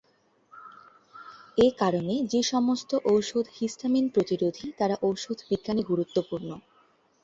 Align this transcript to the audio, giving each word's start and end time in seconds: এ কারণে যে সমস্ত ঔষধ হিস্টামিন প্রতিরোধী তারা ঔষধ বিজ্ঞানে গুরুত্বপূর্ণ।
এ 1.57 1.67
কারণে 1.77 2.15
যে 2.31 2.41
সমস্ত 2.43 2.91
ঔষধ 3.05 3.45
হিস্টামিন 3.59 4.05
প্রতিরোধী 4.09 4.67
তারা 4.79 4.95
ঔষধ 5.03 5.37
বিজ্ঞানে 5.49 5.81
গুরুত্বপূর্ণ। 5.83 6.49